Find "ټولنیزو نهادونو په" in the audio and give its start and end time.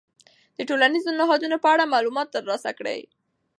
0.69-1.67